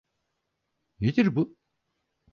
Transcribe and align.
Nedir 0.99 1.35
bu? 1.35 1.57